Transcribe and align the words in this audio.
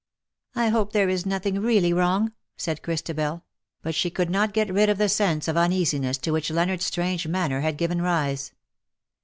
"I 0.55 0.69
hope 0.69 0.93
there 0.93 1.09
is 1.09 1.27
nothing 1.27 1.59
really 1.59 1.93
wrong," 1.93 2.33
said 2.57 2.81
Christabel; 2.81 3.43
but 3.83 3.93
she 3.93 4.09
could 4.09 4.31
not 4.31 4.51
get 4.51 4.73
rid 4.73 4.89
of 4.89 4.97
the 4.97 5.07
sense 5.07 5.47
of 5.47 5.55
uneasiness 5.55 6.17
to 6.17 6.31
which 6.31 6.49
Leonardos 6.49 6.81
strange 6.85 7.27
manner 7.27 7.61
had 7.61 7.77
given 7.77 8.01
rise. 8.01 8.51